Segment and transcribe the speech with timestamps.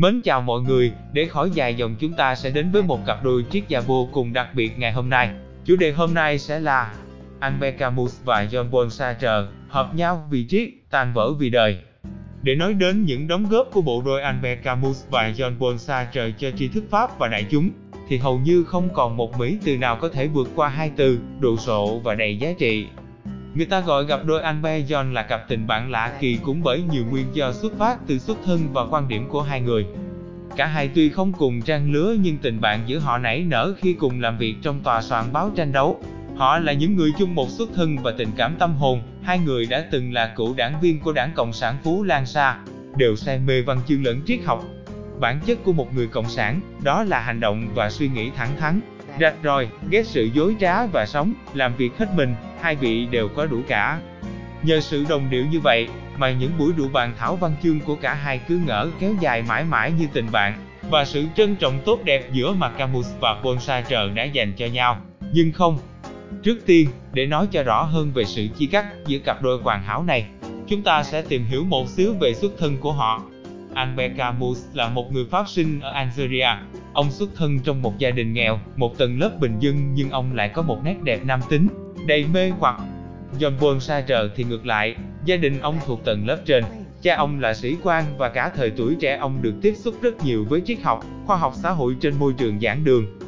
[0.00, 3.24] Mến chào mọi người, để khỏi dài dòng chúng ta sẽ đến với một cặp
[3.24, 5.30] đôi triết gia vô cùng đặc biệt ngày hôm nay.
[5.64, 6.94] Chủ đề hôm nay sẽ là
[7.40, 11.78] Albert Camus và John Paul Sartre hợp nhau vì triết, tan vỡ vì đời.
[12.42, 16.30] Để nói đến những đóng góp của bộ đôi Albert Camus và John Paul Sartre
[16.38, 17.70] cho tri thức Pháp và đại chúng,
[18.08, 21.18] thì hầu như không còn một mỹ từ nào có thể vượt qua hai từ,
[21.40, 22.86] đồ sộ và đầy giá trị.
[23.54, 26.82] Người ta gọi gặp đôi Albert John là cặp tình bạn lạ kỳ cũng bởi
[26.92, 29.86] nhiều nguyên do xuất phát từ xuất thân và quan điểm của hai người.
[30.56, 33.92] Cả hai tuy không cùng trang lứa nhưng tình bạn giữa họ nảy nở khi
[33.92, 36.00] cùng làm việc trong tòa soạn báo tranh đấu.
[36.36, 39.66] Họ là những người chung một xuất thân và tình cảm tâm hồn, hai người
[39.66, 42.58] đã từng là cựu đảng viên của đảng Cộng sản Phú Lan Sa,
[42.96, 44.64] đều say mê văn chương lẫn triết học.
[45.20, 48.56] Bản chất của một người cộng sản, đó là hành động và suy nghĩ thẳng
[48.60, 48.80] thắn,
[49.20, 53.28] rạch ròi, ghét sự dối trá và sống, làm việc hết mình, hai vị đều
[53.28, 54.00] có đủ cả.
[54.62, 57.96] Nhờ sự đồng điệu như vậy, mà những buổi đụ bàn thảo văn chương của
[57.96, 61.80] cả hai cứ ngỡ kéo dài mãi mãi như tình bạn, và sự trân trọng
[61.84, 65.00] tốt đẹp giữa mà Camus và Paul Sartre đã dành cho nhau.
[65.32, 65.78] Nhưng không.
[66.42, 69.82] Trước tiên, để nói cho rõ hơn về sự chia cắt giữa cặp đôi hoàn
[69.82, 70.26] hảo này,
[70.68, 73.22] chúng ta sẽ tìm hiểu một xíu về xuất thân của họ.
[73.74, 76.48] Albert Camus là một người Pháp sinh ở Algeria.
[76.92, 80.34] Ông xuất thân trong một gia đình nghèo, một tầng lớp bình dân nhưng ông
[80.34, 81.68] lại có một nét đẹp nam tính,
[82.06, 82.80] đầy mê hoặc.
[83.38, 86.64] John Paul Sartre thì ngược lại, gia đình ông thuộc tầng lớp trên.
[87.02, 90.24] Cha ông là sĩ quan và cả thời tuổi trẻ ông được tiếp xúc rất
[90.24, 93.18] nhiều với triết học, khoa học xã hội trên môi trường giảng đường.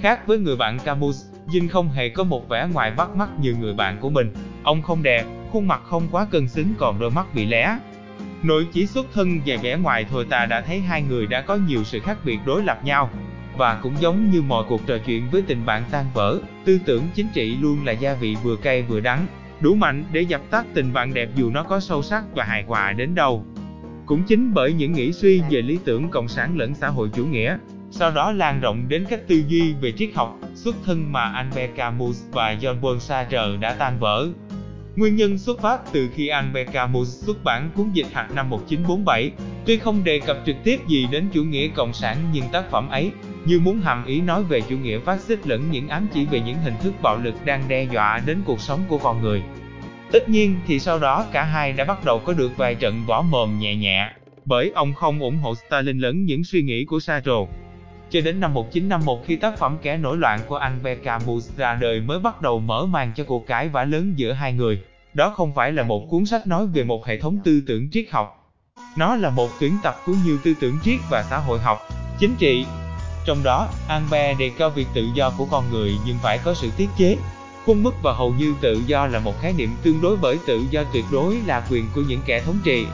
[0.00, 3.54] Khác với người bạn Camus, Dinh không hề có một vẻ ngoài bắt mắt như
[3.60, 4.32] người bạn của mình.
[4.62, 7.78] Ông không đẹp, khuôn mặt không quá cân xứng còn đôi mắt bị lé,
[8.42, 11.56] Nội chỉ xuất thân và vẻ ngoài thôi ta đã thấy hai người đã có
[11.56, 13.10] nhiều sự khác biệt đối lập nhau.
[13.60, 17.02] Và cũng giống như mọi cuộc trò chuyện với tình bạn tan vỡ, tư tưởng
[17.14, 19.26] chính trị luôn là gia vị vừa cay vừa đắng,
[19.60, 22.62] đủ mạnh để dập tắt tình bạn đẹp dù nó có sâu sắc và hài
[22.62, 23.44] hòa đến đâu.
[24.06, 27.24] Cũng chính bởi những nghĩ suy về lý tưởng cộng sản lẫn xã hội chủ
[27.24, 27.58] nghĩa,
[27.90, 31.76] sau đó lan rộng đến cách tư duy về triết học, xuất thân mà Albert
[31.76, 34.28] Camus và John Paul Sartre đã tan vỡ.
[34.96, 39.32] Nguyên nhân xuất phát từ khi Albert Camus xuất bản cuốn dịch hạt năm 1947,
[39.66, 42.88] tuy không đề cập trực tiếp gì đến chủ nghĩa cộng sản nhưng tác phẩm
[42.88, 43.10] ấy,
[43.44, 46.40] như muốn hàm ý nói về chủ nghĩa phát xít lẫn những ám chỉ về
[46.40, 49.42] những hình thức bạo lực đang đe dọa đến cuộc sống của con người.
[50.12, 53.22] Tất nhiên thì sau đó cả hai đã bắt đầu có được vài trận võ
[53.22, 54.10] mồm nhẹ nhẹ,
[54.44, 57.32] bởi ông không ủng hộ Stalin lẫn những suy nghĩ của Sartre.
[58.10, 62.00] Cho đến năm 1951 khi tác phẩm Kẻ nổi loạn của Albert Camus ra đời
[62.00, 64.82] mới bắt đầu mở màn cho cuộc cãi vã lớn giữa hai người.
[65.14, 68.04] Đó không phải là một cuốn sách nói về một hệ thống tư tưởng triết
[68.10, 68.54] học.
[68.98, 71.78] Nó là một tuyển tập của nhiều tư tưởng triết và xã hội học,
[72.18, 72.64] chính trị.
[73.24, 76.70] Trong đó, Albert đề cao việc tự do của con người nhưng phải có sự
[76.76, 77.16] tiết chế.
[77.66, 80.64] Khuôn mức và hầu như tự do là một khái niệm tương đối bởi tự
[80.70, 82.86] do tuyệt đối là quyền của những kẻ thống trị.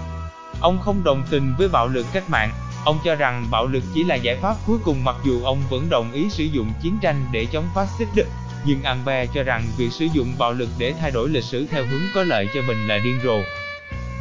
[0.60, 2.50] Ông không đồng tình với bạo lực cách mạng,
[2.86, 5.88] Ông cho rằng bạo lực chỉ là giải pháp cuối cùng mặc dù ông vẫn
[5.90, 8.26] đồng ý sử dụng chiến tranh để chống phát xít Đức.
[8.64, 11.86] Nhưng Albert cho rằng việc sử dụng bạo lực để thay đổi lịch sử theo
[11.86, 13.38] hướng có lợi cho mình là điên rồ.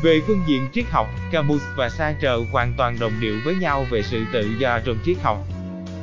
[0.02, 4.04] Về phương diện triết học, Camus và Sartre hoàn toàn đồng điệu với nhau về
[4.04, 5.38] sự tự do trong triết học.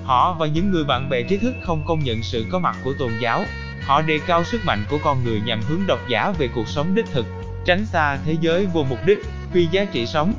[0.04, 2.92] Họ và những người bạn bè trí thức không công nhận sự có mặt của
[2.98, 3.44] tôn giáo.
[3.86, 6.94] Họ đề cao sức mạnh của con người nhằm hướng độc giả về cuộc sống
[6.94, 7.26] đích thực,
[7.64, 9.18] tránh xa thế giới vô mục đích,
[9.52, 10.34] phi giá trị sống.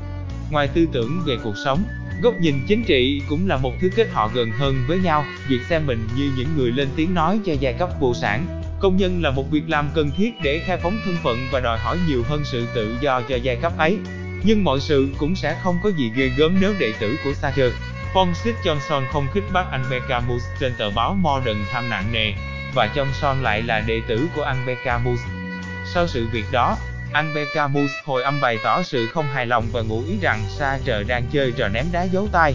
[0.50, 1.82] Ngoài tư tưởng về cuộc sống,
[2.22, 5.60] Góc nhìn chính trị cũng là một thứ kết họ gần hơn với nhau, việc
[5.68, 8.46] xem mình như những người lên tiếng nói cho giai cấp vô sản.
[8.80, 11.78] Công nhân là một việc làm cần thiết để khai phóng thân phận và đòi
[11.78, 13.98] hỏi nhiều hơn sự tự do cho giai cấp ấy.
[14.44, 17.70] Nhưng mọi sự cũng sẽ không có gì ghê gớm nếu đệ tử của Sartre,
[18.14, 22.32] Francis Johnson không khích bác anh Camus trên tờ báo Modern tham nặng nề,
[22.74, 25.20] và Johnson lại là đệ tử của anh Camus.
[25.84, 26.76] Sau sự việc đó,
[27.12, 31.02] anh Camus hồi âm bày tỏ sự không hài lòng và ngụ ý rằng Sartre
[31.02, 32.54] đang chơi trò ném đá giấu tay.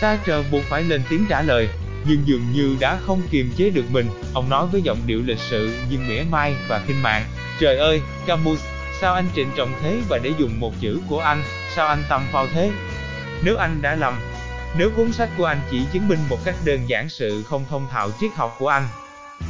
[0.00, 1.68] Sartre buộc phải lên tiếng trả lời,
[2.04, 5.38] nhưng dường như đã không kiềm chế được mình, ông nói với giọng điệu lịch
[5.38, 7.24] sự nhưng mỉa mai và khinh mạng.
[7.60, 8.64] Trời ơi, Camus,
[9.00, 11.42] sao anh trịnh trọng thế và để dùng một chữ của anh,
[11.74, 12.70] sao anh tầm phao thế?
[13.42, 14.14] Nếu anh đã lầm,
[14.78, 17.86] nếu cuốn sách của anh chỉ chứng minh một cách đơn giản sự không thông
[17.90, 18.88] thạo triết học của anh,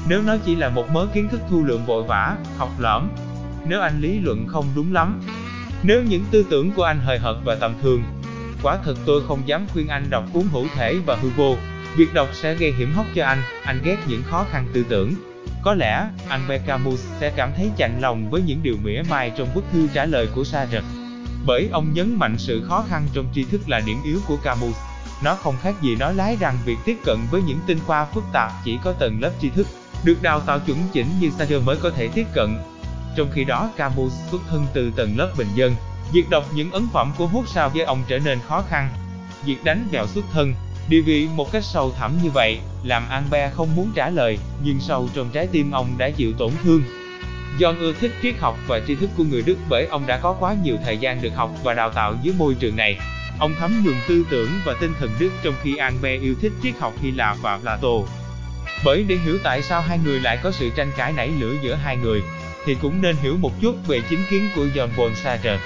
[0.09, 3.09] nếu nó chỉ là một mớ kiến thức thu lượm vội vã, học lỏm,
[3.67, 5.21] nếu anh lý luận không đúng lắm.
[5.83, 8.03] Nếu những tư tưởng của anh hời hợt và tầm thường,
[8.63, 11.57] quả thật tôi không dám khuyên anh đọc cuốn hữu thể và hư vô.
[11.97, 15.15] Việc đọc sẽ gây hiểm hóc cho anh, anh ghét những khó khăn tư tưởng.
[15.63, 19.49] Có lẽ, Albert Camus sẽ cảm thấy chạnh lòng với những điều mỉa mai trong
[19.55, 20.81] bức thư trả lời của Sartre.
[21.47, 24.77] Bởi ông nhấn mạnh sự khó khăn trong tri thức là điểm yếu của Camus.
[25.23, 28.25] Nó không khác gì nói lái rằng việc tiếp cận với những tinh khoa phức
[28.33, 29.67] tạp chỉ có tầng lớp tri thức,
[30.05, 32.59] được đào tạo chuẩn chỉnh như Sartre mới có thể tiếp cận.
[33.17, 35.75] Trong khi đó Camus xuất thân từ tầng lớp bình dân,
[36.13, 38.89] việc đọc những ấn phẩm của Hút sao với ông trở nên khó khăn.
[39.45, 40.55] việc đánh vào xuất thân,
[40.89, 44.81] địa vị một cách sâu thẳm như vậy, làm Albert không muốn trả lời, nhưng
[44.81, 46.83] sâu trong trái tim ông đã chịu tổn thương.
[47.59, 50.33] John ưa thích triết học và tri thức của người Đức bởi ông đã có
[50.41, 52.99] quá nhiều thời gian được học và đào tạo dưới môi trường này.
[53.41, 56.75] Ông thấm nhuần tư tưởng và tinh thần Đức trong khi Albert yêu thích triết
[56.81, 57.89] học Hy Lạp và Plato.
[58.85, 61.75] Bởi để hiểu tại sao hai người lại có sự tranh cãi nảy lửa giữa
[61.75, 62.23] hai người,
[62.65, 65.59] thì cũng nên hiểu một chút về chính kiến của John Paul Sartre.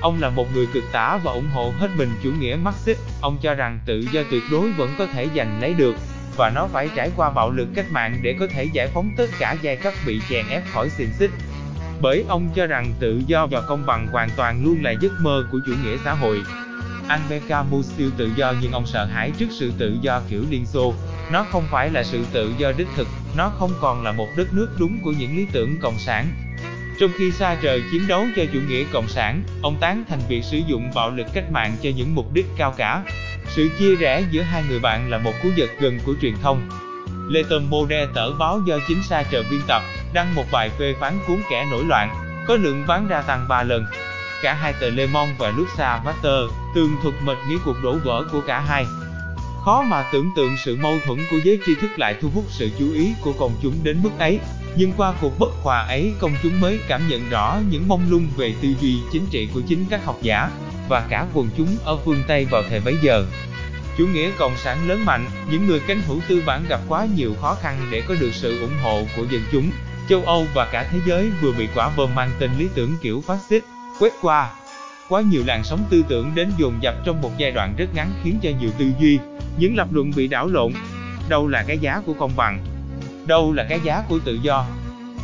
[0.00, 2.98] Ông là một người cực tả và ủng hộ hết mình chủ nghĩa Marxist.
[3.20, 5.96] Ông cho rằng tự do tuyệt đối vẫn có thể giành lấy được,
[6.36, 9.30] và nó phải trải qua bạo lực cách mạng để có thể giải phóng tất
[9.38, 11.30] cả giai cấp bị chèn ép khỏi xiềng xích.
[12.00, 15.44] Bởi ông cho rằng tự do và công bằng hoàn toàn luôn là giấc mơ
[15.52, 16.42] của chủ nghĩa xã hội.
[17.08, 17.42] Albert
[17.96, 20.94] siêu tự do nhưng ông sợ hãi trước sự tự do kiểu Liên Xô.
[21.32, 24.54] Nó không phải là sự tự do đích thực, nó không còn là một đất
[24.54, 26.26] nước đúng của những lý tưởng cộng sản.
[27.00, 30.44] Trong khi xa trời chiến đấu cho chủ nghĩa cộng sản, ông tán thành việc
[30.44, 33.02] sử dụng bạo lực cách mạng cho những mục đích cao cả.
[33.48, 36.68] Sự chia rẽ giữa hai người bạn là một cú giật gần của truyền thông.
[37.28, 39.82] Lê Tâm Mode tờ báo do chính xa trời biên tập,
[40.12, 42.14] đăng một bài phê phán cuốn kẻ nổi loạn,
[42.46, 43.84] có lượng bán ra tăng 3 lần.
[44.42, 48.24] Cả hai tờ Le Monde và Luxa Master tường thuật mệt nghĩa cuộc đổ vỡ
[48.32, 48.86] của cả hai.
[49.64, 52.70] Khó mà tưởng tượng sự mâu thuẫn của giới tri thức lại thu hút sự
[52.78, 54.40] chú ý của công chúng đến mức ấy.
[54.76, 58.26] Nhưng qua cuộc bất hòa ấy công chúng mới cảm nhận rõ những mông lung
[58.36, 60.50] về tư duy chính trị của chính các học giả,
[60.88, 63.26] và cả quần chúng ở phương Tây vào thời bấy giờ.
[63.98, 67.34] Chủ nghĩa cộng sản lớn mạnh, những người cánh hữu tư bản gặp quá nhiều
[67.40, 69.70] khó khăn để có được sự ủng hộ của dân chúng.
[70.08, 73.22] Châu Âu và cả thế giới vừa bị quả bom mang tên lý tưởng kiểu
[73.26, 73.64] phát xít
[74.00, 74.50] quét qua.
[75.08, 78.12] Quá nhiều làn sóng tư tưởng đến dồn dập trong một giai đoạn rất ngắn
[78.22, 79.18] khiến cho nhiều tư duy,
[79.58, 80.72] những lập luận bị đảo lộn.
[81.28, 82.64] Đâu là cái giá của công bằng?
[83.26, 84.66] Đâu là cái giá của tự do?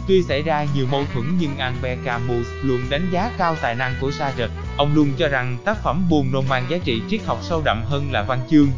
[0.08, 3.94] Tuy xảy ra nhiều mâu thuẫn nhưng Albert Camus luôn đánh giá cao tài năng
[4.00, 4.48] của Sartre.
[4.76, 7.82] Ông luôn cho rằng tác phẩm buồn nôn mang giá trị triết học sâu đậm
[7.84, 8.68] hơn là văn chương.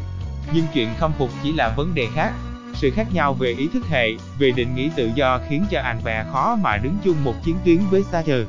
[0.53, 2.33] Nhưng chuyện khâm phục chỉ là vấn đề khác.
[2.75, 4.09] Sự khác nhau về ý thức hệ,
[4.39, 7.79] về định nghĩa tự do khiến cho Albert khó mà đứng chung một chiến tuyến
[7.91, 8.45] với Sartre.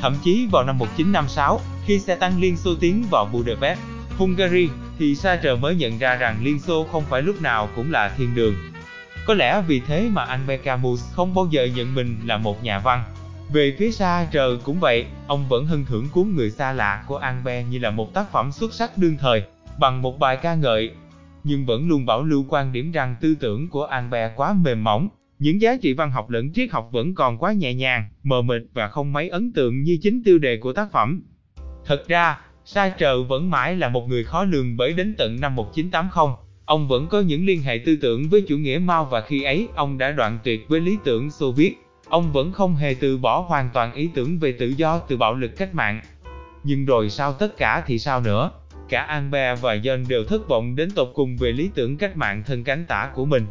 [0.00, 3.80] Thậm chí vào năm 1956, khi xe tăng Liên Xô tiến vào Budapest,
[4.18, 8.08] Hungary, thì Sartre mới nhận ra rằng Liên Xô không phải lúc nào cũng là
[8.08, 8.54] thiên đường.
[9.26, 12.78] Có lẽ vì thế mà Albert Camus không bao giờ nhận mình là một nhà
[12.78, 13.04] văn.
[13.52, 17.66] Về phía Sartre cũng vậy, ông vẫn hân thưởng cuốn Người xa lạ của Albert
[17.70, 19.42] như là một tác phẩm xuất sắc đương thời,
[19.78, 20.90] bằng một bài ca ngợi.
[21.44, 25.08] Nhưng vẫn luôn bảo lưu quan điểm rằng tư tưởng của Albert quá mềm mỏng,
[25.38, 28.62] những giá trị văn học lẫn triết học vẫn còn quá nhẹ nhàng, mờ mịt
[28.74, 31.22] và không mấy ấn tượng như chính tiêu đề của tác phẩm.
[31.84, 36.34] Thật ra, Sartre vẫn mãi là một người khó lường bởi đến tận năm 1980,
[36.64, 39.68] ông vẫn có những liên hệ tư tưởng với chủ nghĩa Mao và khi ấy
[39.74, 41.74] ông đã đoạn tuyệt với lý tưởng Xô Viết.
[42.08, 45.34] Ông vẫn không hề từ bỏ hoàn toàn ý tưởng về tự do từ bạo
[45.34, 46.00] lực cách mạng.
[46.64, 48.50] Nhưng rồi sau tất cả thì sao nữa?
[48.88, 52.42] Cả Albert và John đều thất vọng đến tột cùng về lý tưởng cách mạng
[52.46, 53.46] thân cánh tả của mình.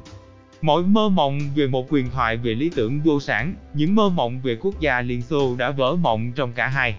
[0.62, 4.42] Mỗi mơ mộng về một quyền thoại về lý tưởng vô sản, những mơ mộng
[4.44, 6.96] về quốc gia Liên Xô đã vỡ mộng trong cả hai.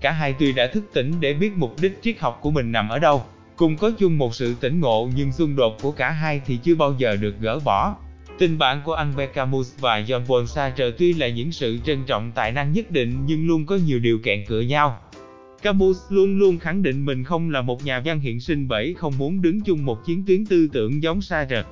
[0.00, 2.88] Cả hai tuy đã thức tỉnh để biết mục đích triết học của mình nằm
[2.88, 3.24] ở đâu,
[3.56, 6.74] cùng có chung một sự tỉnh ngộ nhưng xung đột của cả hai thì chưa
[6.74, 7.96] bao giờ được gỡ bỏ.
[8.38, 12.32] Tình bạn của Albert Camus và John Paul Sartre tuy là những sự trân trọng
[12.34, 14.98] tài năng nhất định nhưng luôn có nhiều điều kẹn cửa nhau.
[15.62, 19.18] Camus luôn luôn khẳng định mình không là một nhà văn hiện sinh bởi không
[19.18, 21.62] muốn đứng chung một chiến tuyến tư tưởng giống Sartre.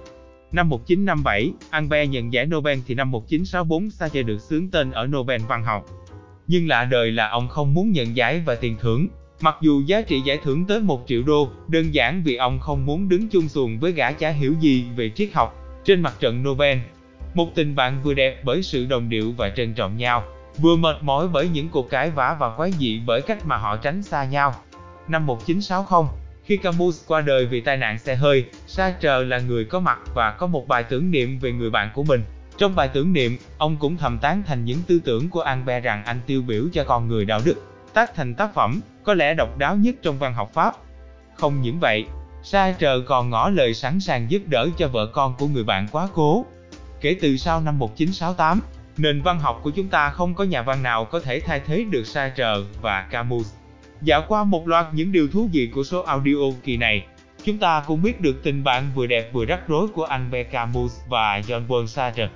[0.52, 5.40] Năm 1957, Albert nhận giải Nobel thì năm 1964 Sartre được xướng tên ở Nobel
[5.49, 5.87] văn học.
[6.47, 9.09] Nhưng lạ đời là ông không muốn nhận giải và tiền thưởng,
[9.40, 12.87] mặc dù giá trị giải thưởng tới 1 triệu đô, đơn giản vì ông không
[12.87, 16.42] muốn đứng chung xuồng với gã chả hiểu gì về triết học trên mặt trận
[16.42, 16.78] Nobel.
[17.35, 20.25] Một tình bạn vừa đẹp bởi sự đồng điệu và trân trọng nhau,
[20.59, 23.76] vừa mệt mỏi bởi những cuộc cãi vã và quái dị bởi cách mà họ
[23.76, 24.54] tránh xa nhau.
[25.09, 26.04] Năm 1960,
[26.44, 30.30] khi Camus qua đời vì tai nạn xe hơi, Sartre là người có mặt và
[30.30, 32.25] có một bài tưởng niệm về người bạn của mình.
[32.58, 36.04] Trong bài tưởng niệm, ông cũng thầm tán thành những tư tưởng của Albert rằng
[36.04, 37.54] anh tiêu biểu cho con người đạo đức,
[37.94, 40.75] tác thành tác phẩm, có lẽ độc đáo nhất trong văn học Pháp.
[41.37, 42.04] Không những vậy,
[42.42, 46.08] Sartre còn ngỏ lời sẵn sàng giúp đỡ cho vợ con của người bạn quá
[46.14, 46.46] cố.
[47.00, 48.61] Kể từ sau năm 1968,
[48.96, 51.84] nền văn học của chúng ta không có nhà văn nào có thể thay thế
[51.90, 53.62] được Sartre và Camus.
[54.04, 57.06] Dạo qua một loạt những điều thú vị của số audio kỳ này,
[57.44, 61.00] chúng ta cũng biết được tình bạn vừa đẹp vừa rắc rối của anh Camus
[61.09, 62.28] và John Paul Sartre.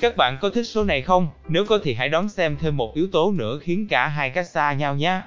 [0.00, 1.28] Các bạn có thích số này không?
[1.48, 4.46] Nếu có thì hãy đón xem thêm một yếu tố nữa khiến cả hai cách
[4.46, 5.20] xa nhau nhé.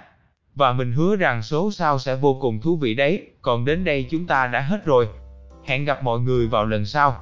[0.55, 4.07] Và mình hứa rằng số sau sẽ vô cùng thú vị đấy, còn đến đây
[4.11, 5.07] chúng ta đã hết rồi.
[5.65, 7.21] Hẹn gặp mọi người vào lần sau.